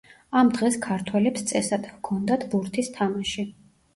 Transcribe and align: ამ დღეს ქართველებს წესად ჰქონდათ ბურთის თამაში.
ამ 0.39 0.47
დღეს 0.53 0.77
ქართველებს 0.85 1.43
წესად 1.51 1.85
ჰქონდათ 1.91 2.47
ბურთის 2.53 2.93
თამაში. 2.99 3.49